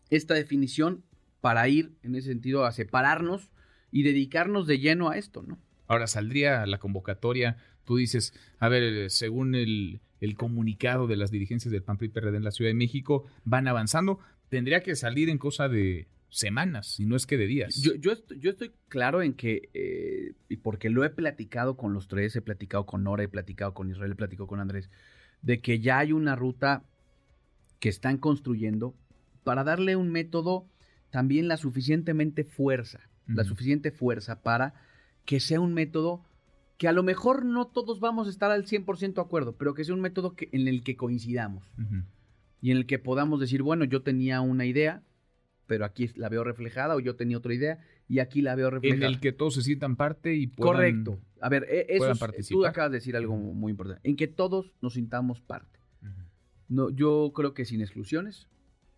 esta 0.09 0.33
definición 0.33 1.03
para 1.41 1.67
ir, 1.67 1.91
en 2.01 2.15
ese 2.15 2.29
sentido, 2.29 2.65
a 2.65 2.71
separarnos 2.71 3.51
y 3.91 4.01
dedicarnos 4.03 4.65
de 4.65 4.79
lleno 4.79 5.09
a 5.09 5.17
esto, 5.17 5.43
¿no? 5.43 5.59
Ahora 5.87 6.07
saldría 6.07 6.65
la 6.65 6.79
convocatoria. 6.79 7.57
Tú 7.83 7.97
dices, 7.97 8.33
a 8.57 8.69
ver, 8.69 8.81
eh, 8.81 9.09
según 9.11 9.53
el, 9.53 9.99
el 10.19 10.35
comunicado 10.35 11.05
de 11.05 11.15
las 11.17 11.29
dirigencias 11.29 11.71
del 11.71 11.83
PAN 11.83 11.97
PRI 11.97 12.09
PRD 12.09 12.37
en 12.37 12.43
la 12.43 12.51
Ciudad 12.51 12.69
de 12.69 12.75
México, 12.75 13.25
van 13.43 13.67
avanzando. 13.67 14.17
Tendría 14.49 14.81
que 14.81 14.95
salir 14.95 15.29
en 15.29 15.37
cosa 15.37 15.69
de 15.69 16.07
semanas, 16.29 16.87
si 16.87 17.05
no 17.05 17.15
es 17.15 17.25
que 17.25 17.37
de 17.37 17.47
días. 17.47 17.81
Yo, 17.81 17.95
yo, 17.95 18.11
estoy, 18.11 18.39
yo 18.39 18.49
estoy 18.49 18.73
claro 18.89 19.21
en 19.21 19.33
que, 19.33 19.69
eh, 19.73 20.33
y 20.49 20.57
porque 20.57 20.89
lo 20.89 21.03
he 21.03 21.09
platicado 21.09 21.77
con 21.77 21.93
los 21.93 22.07
tres, 22.07 22.35
he 22.35 22.41
platicado 22.41 22.85
con 22.85 23.03
Nora, 23.03 23.23
he 23.23 23.27
platicado 23.27 23.73
con 23.73 23.89
Israel, 23.89 24.11
he 24.11 24.15
platicado 24.15 24.47
con 24.47 24.59
Andrés, 24.59 24.89
de 25.41 25.61
que 25.61 25.79
ya 25.79 25.99
hay 25.99 26.11
una 26.11 26.35
ruta 26.35 26.83
que 27.79 27.89
están 27.89 28.17
construyendo 28.17 28.95
para 29.43 29.63
darle 29.63 29.95
un 29.95 30.11
método 30.11 30.67
también 31.11 31.47
la 31.47 31.57
suficientemente 31.57 32.43
fuerza, 32.43 32.99
la 33.27 33.43
suficiente 33.43 33.91
fuerza 33.91 34.41
para 34.41 34.73
que 35.23 35.39
sea 35.39 35.59
un 35.59 35.73
método 35.73 36.23
que 36.77 36.87
a 36.87 36.91
lo 36.91 37.03
mejor 37.03 37.45
no 37.45 37.67
todos 37.67 37.99
vamos 37.99 38.27
a 38.27 38.29
estar 38.29 38.51
al 38.51 38.65
100% 38.65 39.13
de 39.13 39.21
acuerdo, 39.21 39.55
pero 39.55 39.73
que 39.73 39.83
sea 39.83 39.95
un 39.95 40.01
método 40.01 40.35
que, 40.35 40.49
en 40.51 40.67
el 40.67 40.83
que 40.83 40.97
coincidamos 40.97 41.71
y 42.61 42.71
en 42.71 42.77
el 42.77 42.85
que 42.85 42.99
podamos 42.99 43.39
decir, 43.39 43.61
bueno, 43.61 43.85
yo 43.85 44.01
tenía 44.01 44.41
una 44.41 44.65
idea, 44.65 45.03
pero 45.67 45.85
aquí 45.85 46.09
la 46.15 46.29
veo 46.29 46.43
reflejada, 46.43 46.95
o 46.95 46.99
yo 46.99 47.15
tenía 47.15 47.37
otra 47.37 47.53
idea 47.53 47.79
y 48.07 48.19
aquí 48.19 48.41
la 48.41 48.55
veo 48.55 48.67
En 48.67 48.73
reflejada. 48.73 49.07
el 49.07 49.19
que 49.19 49.31
todos 49.31 49.55
se 49.55 49.61
sientan 49.63 49.95
parte 49.95 50.35
y 50.35 50.47
puedan... 50.47 50.73
Correcto. 50.75 51.19
A 51.41 51.49
ver, 51.49 51.65
e- 51.69 51.85
eso 51.89 52.11
es- 52.37 52.47
tú 52.49 52.65
acabas 52.65 52.91
de 52.91 52.97
decir 52.97 53.15
algo 53.15 53.35
muy 53.35 53.71
importante, 53.71 54.07
en 54.07 54.15
que 54.15 54.27
todos 54.27 54.71
nos 54.81 54.93
sintamos 54.93 55.41
parte. 55.41 55.79
No, 56.67 56.89
yo 56.89 57.31
creo 57.35 57.53
que 57.53 57.63
sin 57.65 57.81
exclusiones 57.81 58.47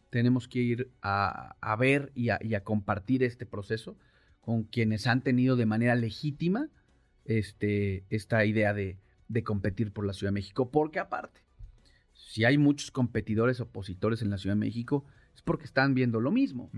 tenemos 0.09 0.47
que 0.47 0.59
ir 0.59 0.89
a, 1.01 1.55
a 1.59 1.75
ver 1.75 2.11
y 2.15 2.29
a, 2.29 2.39
y 2.41 2.53
a 2.55 2.63
compartir 2.63 3.23
este 3.23 3.45
proceso 3.45 3.97
con 4.39 4.63
quienes 4.63 5.05
han 5.07 5.21
tenido 5.21 5.57
de 5.57 5.65
manera 5.65 5.95
legítima 5.95 6.69
este, 7.25 8.05
esta 8.09 8.45
idea 8.45 8.73
de, 8.73 8.97
de 9.27 9.43
competir 9.43 9.91
por 9.91 10.05
la 10.05 10.13
Ciudad 10.13 10.29
de 10.31 10.35
México. 10.35 10.71
Porque 10.71 10.99
aparte, 10.99 11.41
si 12.13 12.45
hay 12.45 12.57
muchos 12.57 12.89
competidores 12.91 13.59
opositores 13.59 14.21
en 14.21 14.29
la 14.29 14.37
Ciudad 14.37 14.55
de 14.55 14.61
México, 14.61 15.03
es 15.37 15.43
porque 15.43 15.65
están 15.65 15.93
viendo 15.93 16.19
lo 16.19 16.31
mismo, 16.31 16.71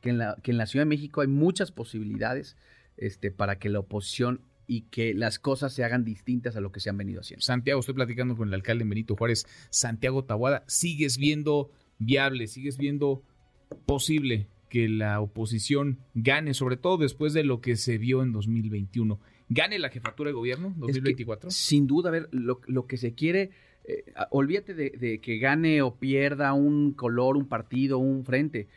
que 0.00 0.08
en 0.08 0.16
la, 0.16 0.38
que 0.42 0.50
en 0.50 0.56
la 0.56 0.64
Ciudad 0.64 0.86
de 0.86 0.88
México 0.88 1.20
hay 1.20 1.26
muchas 1.26 1.70
posibilidades 1.70 2.56
este, 2.96 3.30
para 3.30 3.58
que 3.58 3.68
la 3.68 3.80
oposición 3.80 4.40
y 4.66 4.82
que 4.82 5.12
las 5.12 5.38
cosas 5.38 5.74
se 5.74 5.84
hagan 5.84 6.02
distintas 6.02 6.56
a 6.56 6.62
lo 6.62 6.72
que 6.72 6.80
se 6.80 6.88
han 6.88 6.96
venido 6.96 7.20
haciendo. 7.20 7.44
Santiago, 7.44 7.80
estoy 7.80 7.94
platicando 7.94 8.34
con 8.34 8.48
el 8.48 8.54
alcalde 8.54 8.84
Benito 8.84 9.16
Juárez, 9.16 9.46
Santiago 9.68 10.24
Tahuada, 10.24 10.64
¿sigues 10.66 11.18
viendo 11.18 11.70
viable, 11.98 12.46
sigues 12.46 12.78
viendo 12.78 13.22
posible 13.84 14.48
que 14.70 14.88
la 14.88 15.20
oposición 15.20 15.98
gane, 16.14 16.54
sobre 16.54 16.78
todo 16.78 16.96
después 16.96 17.34
de 17.34 17.44
lo 17.44 17.60
que 17.60 17.76
se 17.76 17.98
vio 17.98 18.22
en 18.22 18.32
2021? 18.32 19.20
¿Gane 19.50 19.78
la 19.78 19.90
jefatura 19.90 20.30
de 20.30 20.34
gobierno 20.34 20.72
2024? 20.78 21.50
Sin 21.50 21.86
duda, 21.86 22.08
a 22.08 22.12
ver, 22.12 22.30
lo, 22.32 22.62
lo 22.66 22.86
que 22.86 22.96
se 22.96 23.12
quiere, 23.12 23.50
eh, 23.88 24.04
a- 24.14 24.28
olvídate 24.30 24.74
de, 24.74 24.90
de 24.90 25.20
que 25.20 25.38
gane 25.38 25.82
o 25.82 25.96
pierda 25.96 26.52
un 26.52 26.92
color, 26.92 27.36
un 27.36 27.46
partido, 27.46 27.98
un 27.98 28.24
frente. 28.24 28.68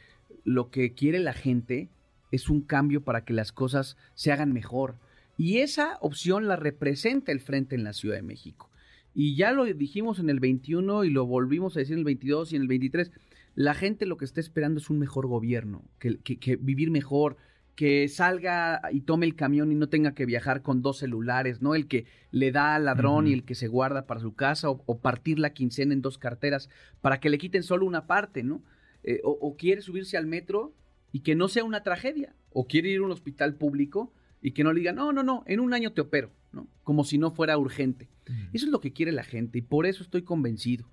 Lo 0.44 0.70
que 0.70 0.94
quiere 0.94 1.20
la 1.20 1.34
gente 1.34 1.90
es 2.32 2.50
un 2.50 2.62
cambio 2.62 3.02
para 3.02 3.26
que 3.26 3.34
las 3.34 3.52
cosas 3.52 3.98
se 4.14 4.32
hagan 4.32 4.54
mejor. 4.54 4.96
Y 5.38 5.60
esa 5.60 5.98
opción 6.02 6.48
la 6.48 6.56
representa 6.56 7.32
el 7.32 7.40
frente 7.40 7.76
en 7.76 7.84
la 7.84 7.94
Ciudad 7.94 8.16
de 8.16 8.22
México. 8.22 8.70
Y 9.16 9.36
ya 9.36 9.52
lo 9.52 9.66
dijimos 9.66 10.20
en 10.20 10.30
el 10.30 10.40
21 10.40 11.04
y 11.06 11.10
lo 11.10 11.26
volvimos 11.26 11.76
a 11.76 11.80
decir 11.80 11.94
en 11.94 12.00
el 12.00 12.06
22 12.06 12.54
y 12.54 12.56
en 12.58 12.62
el 12.64 12.68
23. 12.68 13.12
La 13.56 13.74
gente 13.74 14.06
lo 14.06 14.18
que 14.18 14.26
está 14.26 14.40
esperando 14.40 14.80
es 14.80 14.90
un 14.90 15.00
mejor 15.00 15.28
gobierno, 15.28 15.84
que, 15.98 16.18
que, 16.18 16.56
vivir 16.56 16.92
mejor, 16.92 17.38
que 17.80 18.10
salga 18.10 18.82
y 18.92 19.00
tome 19.00 19.26
el 19.26 19.36
camión 19.36 19.72
y 19.72 19.76
no 19.76 19.88
tenga 19.88 20.14
que 20.14 20.26
viajar 20.26 20.62
con 20.64 20.82
dos 20.82 20.98
celulares, 20.98 21.62
¿no? 21.62 21.76
El 21.76 21.88
que 21.88 22.04
le 22.30 22.52
da 22.52 22.76
al 22.76 22.84
ladrón 22.84 23.26
y 23.26 23.32
el 23.32 23.46
que 23.46 23.56
se 23.56 23.70
guarda 23.70 24.06
para 24.06 24.20
su 24.20 24.36
casa 24.36 24.70
o, 24.70 25.00
partir 25.00 25.40
la 25.40 25.54
quincena 25.54 25.94
en 25.94 26.02
dos 26.02 26.18
carteras 26.18 26.68
para 27.00 27.22
que 27.22 27.30
le 27.30 27.38
quiten 27.38 27.64
solo 27.64 27.86
una 27.86 28.06
parte, 28.06 28.44
¿no? 28.44 28.62
Eh, 29.04 29.22
o, 29.24 29.32
o, 29.32 29.56
quiere 29.56 29.82
subirse 29.82 30.18
al 30.18 30.28
metro 30.28 30.74
y 31.14 31.22
que 31.22 31.36
no 31.36 31.48
sea 31.48 31.64
una 31.64 31.82
tragedia, 31.82 32.36
o 32.52 32.68
quiere 32.68 32.90
ir 32.90 33.00
a 33.00 33.04
un 33.04 33.12
hospital 33.12 33.56
público 33.56 34.12
y 34.42 34.52
que 34.52 34.66
no 34.66 34.74
le 34.74 34.82
digan, 34.82 34.98
no, 34.98 35.14
no, 35.14 35.24
no, 35.24 35.46
en 35.48 35.62
un 35.62 35.74
año 35.74 35.94
te 35.94 36.02
opero, 36.02 36.32
¿no? 36.52 36.68
Como 36.84 37.06
si 37.06 37.18
no 37.18 37.32
fuera 37.32 37.58
urgente. 37.58 38.10
Eso 38.52 38.66
es 38.66 38.72
lo 38.74 38.82
que 38.82 38.92
quiere 38.92 39.14
la 39.14 39.24
gente 39.24 39.60
y 39.60 39.62
por 39.62 39.86
eso 39.86 40.04
estoy 40.04 40.24
convencido 40.24 40.86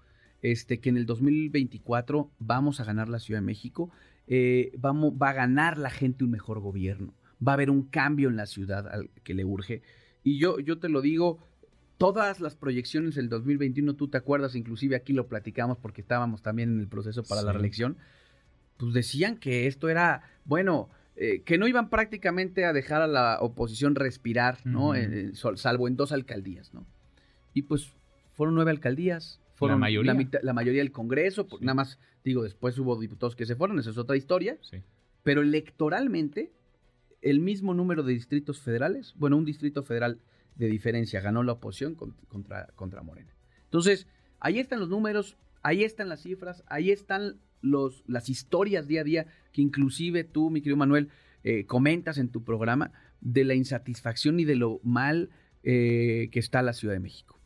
este, 0.42 0.80
que 0.80 0.88
en 0.88 0.96
el 0.96 1.06
2024 1.06 2.30
vamos 2.38 2.80
a 2.80 2.84
ganar 2.84 3.08
la 3.08 3.18
Ciudad 3.18 3.40
de 3.40 3.46
México, 3.46 3.90
eh, 4.26 4.72
vamos, 4.78 5.12
va 5.14 5.30
a 5.30 5.34
ganar 5.34 5.78
la 5.78 5.90
gente 5.90 6.24
un 6.24 6.30
mejor 6.30 6.60
gobierno, 6.60 7.14
va 7.46 7.52
a 7.52 7.54
haber 7.54 7.70
un 7.70 7.82
cambio 7.82 8.28
en 8.28 8.36
la 8.36 8.46
ciudad 8.46 8.88
al 8.88 9.10
que 9.22 9.34
le 9.34 9.44
urge. 9.44 9.82
Y 10.22 10.38
yo, 10.38 10.58
yo 10.58 10.78
te 10.78 10.88
lo 10.88 11.00
digo, 11.00 11.38
todas 11.98 12.40
las 12.40 12.56
proyecciones 12.56 13.14
del 13.14 13.28
2021, 13.28 13.94
tú 13.94 14.08
te 14.08 14.18
acuerdas, 14.18 14.54
inclusive 14.54 14.96
aquí 14.96 15.12
lo 15.12 15.28
platicamos 15.28 15.78
porque 15.78 16.00
estábamos 16.00 16.42
también 16.42 16.72
en 16.72 16.80
el 16.80 16.88
proceso 16.88 17.22
para 17.22 17.42
la 17.42 17.52
reelección, 17.52 17.96
pues 18.76 18.92
decían 18.92 19.36
que 19.36 19.66
esto 19.66 19.88
era, 19.88 20.22
bueno, 20.44 20.90
eh, 21.16 21.42
que 21.42 21.56
no 21.56 21.66
iban 21.66 21.88
prácticamente 21.88 22.66
a 22.66 22.74
dejar 22.74 23.00
a 23.00 23.06
la 23.06 23.38
oposición 23.40 23.94
respirar, 23.94 24.58
¿no? 24.64 24.94
Eh, 24.94 25.32
salvo 25.54 25.88
en 25.88 25.96
dos 25.96 26.12
alcaldías, 26.12 26.74
¿no? 26.74 26.86
Y 27.54 27.62
pues 27.62 27.90
fueron 28.34 28.54
nueve 28.54 28.70
alcaldías, 28.70 29.40
fueron 29.56 29.80
la 29.80 29.86
mayoría, 29.86 30.14
la, 30.42 30.52
mayoría 30.52 30.82
del 30.82 30.92
Congreso, 30.92 31.48
nada 31.60 31.74
más 31.74 31.98
digo, 32.22 32.42
después 32.42 32.78
hubo 32.78 32.98
diputados 32.98 33.34
que 33.34 33.46
se 33.46 33.56
fueron, 33.56 33.78
esa 33.78 33.90
es 33.90 33.98
otra 33.98 34.16
historia, 34.16 34.58
pero 35.22 35.42
electoralmente 35.42 36.52
el 37.22 37.40
mismo 37.40 37.74
número 37.74 38.02
de 38.02 38.12
distritos 38.12 38.60
federales, 38.60 39.14
bueno, 39.16 39.36
un 39.36 39.44
distrito 39.44 39.82
federal 39.82 40.20
de 40.56 40.68
diferencia 40.68 41.20
ganó 41.20 41.42
la 41.42 41.52
oposición 41.52 41.94
contra, 41.94 42.66
contra 42.74 43.02
Morena. 43.02 43.34
Entonces, 43.64 44.06
ahí 44.38 44.58
están 44.58 44.80
los 44.80 44.88
números, 44.88 45.36
ahí 45.62 45.84
están 45.84 46.08
las 46.08 46.22
cifras, 46.22 46.62
ahí 46.68 46.90
están 46.90 47.36
los, 47.62 48.04
las 48.06 48.28
historias 48.28 48.86
día 48.86 49.00
a 49.00 49.04
día 49.04 49.26
que 49.52 49.62
inclusive 49.62 50.24
tú, 50.24 50.50
mi 50.50 50.60
querido 50.60 50.76
Manuel, 50.76 51.08
eh, 51.44 51.64
comentas 51.64 52.18
en 52.18 52.28
tu 52.28 52.44
programa 52.44 52.92
de 53.20 53.44
la 53.44 53.54
insatisfacción 53.54 54.38
y 54.38 54.44
de 54.44 54.56
lo 54.56 54.80
mal 54.82 55.30
eh, 55.62 56.28
que 56.30 56.38
está 56.38 56.62
la 56.62 56.72
Ciudad 56.72 56.94
de 56.94 57.00
México. 57.00 57.38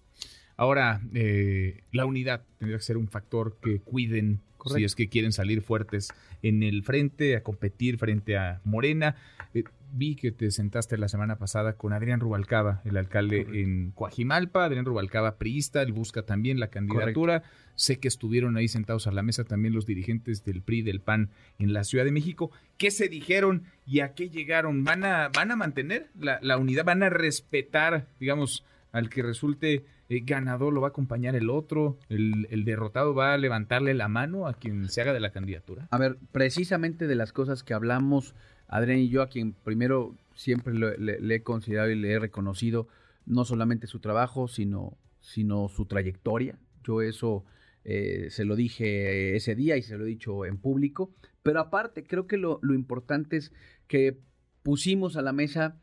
Ahora, 0.61 1.01
eh, 1.15 1.85
la 1.91 2.05
unidad 2.05 2.43
tendría 2.59 2.77
que 2.77 2.85
ser 2.85 2.99
un 2.99 3.09
factor 3.09 3.57
que 3.63 3.81
cuiden 3.81 4.43
si 4.67 4.85
es 4.85 4.95
que 4.95 5.09
quieren 5.09 5.33
salir 5.33 5.63
fuertes 5.63 6.13
en 6.43 6.63
el 6.63 6.83
frente, 6.83 7.35
a 7.35 7.43
competir 7.43 7.97
frente 7.97 8.37
a 8.37 8.61
Morena. 8.65 9.17
Eh, 9.55 9.65
vi 9.91 10.17
que 10.17 10.33
te 10.33 10.51
sentaste 10.51 10.99
la 10.99 11.09
semana 11.09 11.39
pasada 11.39 11.79
con 11.79 11.95
Adrián 11.95 12.21
Rubalcaba, 12.21 12.83
el 12.85 12.99
alcalde 12.99 13.47
en 13.55 13.93
Coajimalpa. 13.93 14.67
Adrián 14.67 14.85
Rubalcaba, 14.85 15.39
priista, 15.39 15.81
él 15.81 15.95
busca 15.95 16.27
también 16.27 16.61
la 16.61 16.69
candidatura. 16.69 17.43
Sé 17.75 17.99
que 17.99 18.09
estuvieron 18.09 18.59
ahí 18.59 18.69
sentados 18.69 19.07
a 19.07 19.13
la 19.13 19.23
mesa 19.23 19.45
también 19.45 19.73
los 19.73 19.87
dirigentes 19.87 20.45
del 20.45 20.61
PRI, 20.61 20.83
del 20.83 21.01
PAN 21.01 21.31
en 21.59 21.73
la 21.73 21.85
Ciudad 21.85 22.05
de 22.05 22.13
México. 22.13 22.51
¿Qué 22.77 22.91
se 22.91 23.09
dijeron 23.09 23.63
y 23.87 24.01
a 24.01 24.13
qué 24.13 24.29
llegaron? 24.29 24.85
¿Van 24.85 25.05
a, 25.05 25.31
van 25.31 25.53
a 25.53 25.57
mantener 25.57 26.11
la, 26.21 26.39
la 26.43 26.59
unidad? 26.59 26.85
¿Van 26.85 27.03
a 27.03 27.09
respetar, 27.09 28.09
digamos, 28.21 28.63
al 28.93 29.09
que 29.09 29.23
resulte 29.23 29.85
eh, 30.09 30.21
ganador 30.25 30.73
lo 30.73 30.81
va 30.81 30.89
a 30.89 30.91
acompañar 30.91 31.37
el 31.37 31.51
otro, 31.51 31.99
el, 32.09 32.65
derrotado 32.65 33.15
va 33.15 33.35
a 33.35 33.39
levantarle 33.39 33.95
la 33.95 34.09
mano 34.09 34.47
a 34.47 34.55
quien 34.55 34.89
se 34.89 35.01
haga 35.01 35.13
de 35.13 35.21
la 35.21 35.31
candidatura. 35.31 35.87
A 35.91 35.99
ver, 35.99 36.19
precisamente 36.33 37.07
de 37.07 37.15
las 37.15 37.33
cosas 37.33 37.63
que 37.63 37.75
hablamos, 37.75 38.35
Adrián 38.67 38.99
y 38.99 39.09
yo, 39.09 39.23
a 39.23 39.29
quien 39.29 39.53
primero 39.53 40.17
siempre 40.35 40.75
le, 40.75 41.35
he 41.35 41.43
considerado 41.43 41.91
y 41.91 41.97
le 41.97 42.13
he 42.13 42.19
reconocido 42.19 42.89
no 43.27 43.45
solamente 43.45 43.87
su 43.87 44.01
trabajo, 44.01 44.49
sino, 44.49 44.97
sino 45.21 45.69
su 45.69 45.87
trayectoria. 45.87 46.59
Yo 46.83 47.03
eso 47.03 47.45
eh, 47.85 48.29
se 48.31 48.45
lo 48.45 48.57
dije 48.57 49.37
ese 49.37 49.55
día 49.55 49.77
y 49.77 49.83
se 49.83 49.97
lo 49.97 50.05
he 50.05 50.09
dicho 50.09 50.45
en 50.45 50.59
público. 50.59 51.13
Pero 51.43 51.61
aparte, 51.61 52.05
creo 52.05 52.27
que 52.27 52.37
lo, 52.37 52.59
lo 52.63 52.75
importante 52.75 53.37
es 53.37 53.53
que 53.87 54.19
pusimos 54.63 55.17
a 55.17 55.23
la 55.23 55.33
mesa 55.33 55.77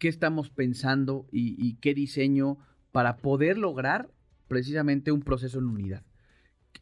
qué 0.00 0.08
estamos 0.08 0.48
pensando 0.48 1.28
y, 1.30 1.74
qué 1.74 1.92
diseño 1.94 2.56
para 2.90 3.18
poder 3.18 3.58
lograr 3.58 4.10
precisamente 4.48 5.12
un 5.12 5.20
proceso 5.20 5.58
en 5.58 5.66
unidad. 5.66 6.02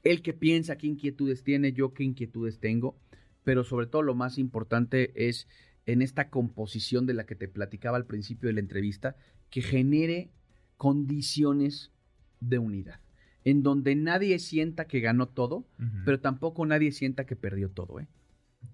El 0.04 0.22
que 0.22 0.32
piensa 0.32 0.78
qué 0.78 0.86
inquietudes 0.86 1.42
tiene, 1.42 1.72
yo 1.72 1.92
qué 1.92 2.04
inquietudes 2.04 2.60
tengo, 2.60 2.96
pero 3.42 3.64
sobre 3.64 3.88
todo 3.88 4.02
lo 4.02 4.14
más 4.14 4.38
importante 4.38 5.28
es 5.28 5.48
en 5.84 6.00
esta 6.00 6.30
composición 6.30 7.06
de 7.06 7.14
la 7.14 7.26
que 7.26 7.34
te 7.34 7.48
platicaba 7.48 7.96
al 7.96 8.06
principio 8.06 8.46
de 8.46 8.52
la 8.52 8.60
entrevista, 8.60 9.16
que 9.50 9.62
genere 9.62 10.30
condiciones 10.76 11.90
de 12.38 12.58
unidad, 12.58 13.00
en 13.44 13.64
donde 13.64 13.96
nadie 13.96 14.38
sienta 14.38 14.86
que 14.86 15.00
ganó 15.00 15.26
todo, 15.26 15.66
pero 16.04 16.20
tampoco 16.20 16.64
nadie 16.66 16.92
sienta 16.92 17.26
que 17.26 17.34
perdió 17.34 17.68
todo. 17.68 17.98
¿eh? 17.98 18.06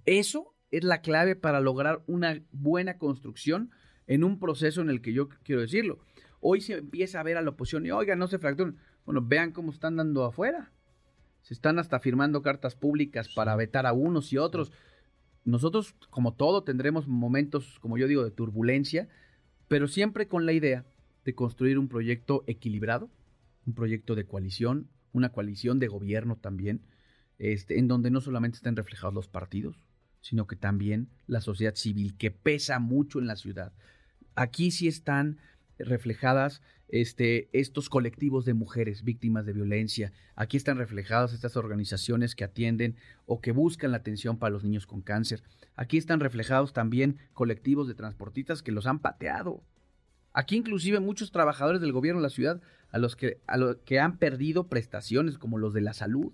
Eso 0.05 0.55
es 0.71 0.85
la 0.85 1.01
clave 1.01 1.35
para 1.35 1.61
lograr 1.61 2.03
una 2.07 2.43
buena 2.53 2.99
construcción 2.99 3.71
en 4.07 4.25
un 4.25 4.39
proceso 4.39 4.81
en 4.81 4.91
el 4.91 5.01
que 5.01 5.13
yo 5.13 5.29
quiero 5.43 5.61
decirlo. 5.61 5.99
Hoy 6.41 6.61
se 6.61 6.75
empieza 6.75 7.21
a 7.21 7.23
ver 7.23 7.37
a 7.37 7.43
la 7.43 7.51
oposición 7.51 7.87
y, 7.87 7.91
oiga, 7.91 8.17
no 8.17 8.27
se 8.27 8.39
fracturen. 8.39 8.77
Bueno, 9.07 9.23
vean 9.23 9.53
cómo 9.53 9.71
están 9.71 9.97
dando 9.97 10.25
afuera. 10.25 10.73
Se 11.43 11.55
están 11.55 11.79
hasta 11.79 12.01
firmando 12.01 12.43
cartas 12.43 12.75
públicas 12.75 13.29
para 13.35 13.57
vetar 13.57 13.87
a 13.87 13.93
unos 13.93 14.33
y 14.33 14.39
otros. 14.39 14.73
Nosotros, 15.45 15.95
como 16.11 16.35
todo, 16.35 16.65
tendremos 16.65 17.07
momentos, 17.07 17.79
como 17.81 17.99
yo 17.99 18.07
digo, 18.07 18.25
de 18.25 18.31
turbulencia, 18.31 19.09
pero 19.69 19.89
siempre 19.89 20.29
con 20.29 20.47
la 20.47 20.53
idea 20.53 20.85
de 21.25 21.35
construir 21.35 21.79
un 21.79 21.89
proyecto 21.89 22.45
equilibrado, 22.47 23.11
un 23.67 23.75
proyecto 23.75 24.15
de 24.15 24.27
coalición, 24.27 24.89
una 25.13 25.31
coalición 25.31 25.79
de 25.79 25.89
gobierno 25.89 26.37
también, 26.37 26.83
este, 27.39 27.79
en 27.79 27.89
donde 27.89 28.11
no 28.11 28.21
solamente 28.21 28.57
estén 28.57 28.77
reflejados 28.77 29.15
los 29.15 29.29
partidos, 29.29 29.77
sino 30.25 30.47
que 30.47 30.57
también 30.57 31.11
la 31.27 31.43
sociedad 31.43 31.75
civil, 31.75 32.17
que 32.17 32.31
pesa 32.31 32.79
mucho 32.79 33.19
en 33.19 33.27
la 33.27 33.37
ciudad. 33.37 33.75
Aquí 34.35 34.71
sí 34.71 34.89
están 34.89 35.37
reflejadas 35.79 36.63
este, 36.89 37.51
estos 37.53 37.91
colectivos 37.91 38.47
de 38.47 38.55
mujeres 38.55 39.05
víctimas 39.05 39.45
de 39.45 39.53
violencia. 39.53 40.15
Aquí 40.35 40.57
están 40.57 40.79
reflejadas 40.79 41.35
estas 41.35 41.59
organizaciones 41.59 42.35
que 42.35 42.45
atienden 42.45 42.97
o 43.27 43.43
que 43.43 43.53
buscan 43.53 43.91
la 43.91 43.99
atención 43.99 44.39
para 44.39 44.53
los 44.53 44.65
niños 44.65 44.87
con 44.87 45.03
cáncer. 45.03 45.43
Aquí 45.77 45.99
están 45.99 46.21
reflejados 46.21 46.73
también 46.73 47.19
colectivos 47.35 47.87
de 47.87 47.95
transportistas 47.95 48.63
que 48.63 48.73
los 48.73 48.87
han 48.87 49.01
pateado. 49.01 49.63
Aquí 50.33 50.57
inclusive 50.57 51.01
muchos 51.01 51.33
trabajadores 51.33 51.83
del 51.83 51.93
gobierno 51.93 52.23
de 52.23 52.29
la 52.29 52.35
ciudad 52.35 52.63
a 52.89 52.97
los 52.97 53.15
que, 53.15 53.43
a 53.47 53.59
los 53.59 53.77
que 53.85 54.01
han 54.01 54.17
perdido 54.17 54.69
prestaciones 54.69 55.37
como 55.37 55.59
los 55.59 55.75
de 55.75 55.83
la 55.83 55.93
salud. 55.93 56.33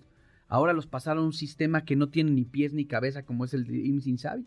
Ahora 0.51 0.73
los 0.73 0.85
pasaron 0.85 1.23
a 1.23 1.27
un 1.27 1.33
sistema 1.33 1.85
que 1.85 1.95
no 1.95 2.09
tiene 2.09 2.31
ni 2.31 2.43
pies 2.43 2.73
ni 2.73 2.83
cabeza 2.83 3.23
como 3.23 3.45
es 3.45 3.53
el 3.53 3.63
de 3.63 3.77
IMSS 3.77 4.07
Insabi. 4.07 4.45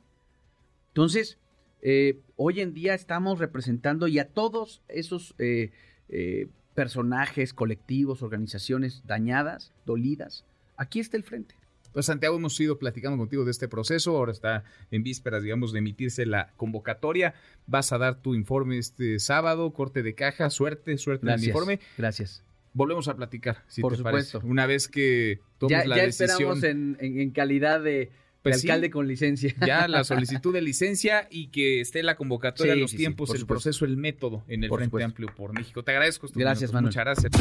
Entonces, 0.89 1.39
eh, 1.81 2.21
hoy 2.37 2.61
en 2.61 2.75
día 2.75 2.93
estamos 2.93 3.39
representando 3.39 4.07
y 4.07 4.19
a 4.19 4.29
todos 4.29 4.83
esos 4.89 5.35
eh, 5.39 5.73
eh, 6.11 6.49
personajes, 6.75 7.55
colectivos, 7.55 8.21
organizaciones 8.23 9.03
dañadas, 9.07 9.73
dolidas, 9.87 10.45
aquí 10.77 11.01
está 11.01 11.17
el 11.17 11.23
frente. 11.23 11.55
Pues 11.95 12.05
Santiago, 12.05 12.37
hemos 12.37 12.61
ido 12.61 12.79
platicando 12.79 13.17
contigo 13.17 13.47
de 13.47 13.53
este 13.53 13.67
proceso, 13.67 14.15
ahora 14.15 14.33
está 14.33 14.65
en 14.91 15.05
vísperas, 15.05 15.43
digamos, 15.43 15.73
de 15.73 15.79
emitirse 15.79 16.27
la 16.27 16.53
convocatoria. 16.59 17.33
Vas 17.67 17.93
a 17.93 17.99
dar 17.99 18.21
tu 18.21 18.35
informe 18.35 18.77
este 18.77 19.19
sábado, 19.21 19.73
corte 19.73 20.03
de 20.03 20.15
caja, 20.15 20.51
suerte, 20.51 20.99
suerte 20.99 21.27
en 21.27 21.33
el 21.33 21.45
informe. 21.45 21.81
Gracias 21.97 22.45
volvemos 22.75 23.09
a 23.09 23.16
platicar, 23.16 23.62
si 23.69 23.81
Por 23.81 23.93
te 23.93 23.99
supuesto. 23.99 24.38
Parece. 24.38 24.50
Una 24.50 24.66
vez 24.66 24.88
que 24.88 25.40
tomes 25.59 25.78
ya, 25.78 25.88
la 25.88 25.97
ya 25.97 26.02
decisión. 26.02 26.59
esperamos 26.59 26.64
en, 27.00 27.31
calidad 27.31 27.81
de, 27.81 28.11
pues 28.43 28.62
alcalde 28.62 28.90
con 28.90 29.09
licencia. 29.09 29.54
Ya 29.66 29.88
la 29.88 30.04
solicitud 30.04 30.52
de 30.52 30.61
licencia 30.61 31.26
y 31.31 31.47
que 31.47 31.81
esté 31.81 32.02
la 32.02 32.16
convocatoria, 32.16 32.75
los 32.75 32.95
tiempos, 32.95 33.35
el 33.35 33.47
proceso, 33.47 33.87
el 33.87 33.97
método 33.97 34.45
en 34.49 34.64
el 34.64 34.71
Frente 34.71 35.02
Amplio 35.02 35.28
por 35.35 35.54
México. 35.54 35.83
Te 35.83 35.93
agradezco. 35.93 36.28
Gracias, 36.35 36.73
Manuel. 36.73 36.90
Muchas 36.90 37.04
gracias. 37.04 37.33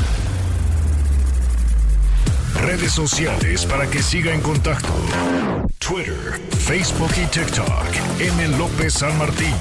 Redes 2.62 2.92
sociales 2.92 3.66
para 3.66 3.90
que 3.90 4.02
siga 4.02 4.34
en 4.34 4.40
contacto: 4.40 4.94
Twitter, 5.80 6.40
Facebook 6.60 7.12
y 7.22 7.26
TikTok. 7.28 8.22
M. 8.22 8.58
López 8.58 8.94
San 8.94 9.18
Martín. 9.18 9.54